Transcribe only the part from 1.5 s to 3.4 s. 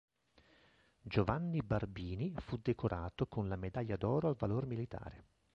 Barbini fu decorato